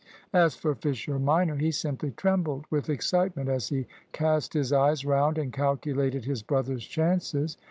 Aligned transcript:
As 0.33 0.55
for 0.55 0.73
Fisher 0.73 1.19
minor, 1.19 1.57
he 1.57 1.69
simply 1.69 2.09
trembled 2.09 2.65
with 2.71 2.89
excitement 2.89 3.49
as 3.49 3.69
he 3.69 3.85
cast 4.13 4.51
his 4.55 4.73
eyes 4.73 5.05
round 5.05 5.37
and 5.37 5.53
calculated 5.53 6.25
his 6.25 6.41
brother's 6.41 6.87
chances. 6.87 7.55